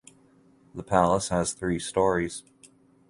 The 0.73 0.81
palace 0.81 1.29
has 1.29 1.53
three 1.53 1.77
stories. 1.77 2.41